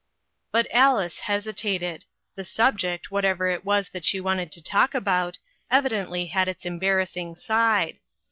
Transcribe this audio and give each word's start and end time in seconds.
BUT 0.51 0.65
Alice 0.71 1.19
hesitated. 1.19 2.05
The 2.33 2.43
subject, 2.43 3.11
what 3.11 3.23
ever 3.23 3.49
it 3.49 3.63
was 3.63 3.89
that 3.89 4.03
she 4.03 4.19
wanted 4.19 4.51
to 4.53 4.59
talk 4.63 4.95
about, 4.95 5.37
evidently 5.69 6.25
had 6.25 6.47
its 6.47 6.65
embarrassing 6.65 7.35
side. 7.35 7.99